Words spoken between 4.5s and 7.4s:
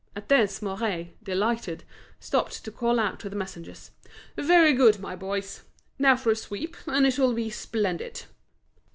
good, my boys! now for a sweep, and it'll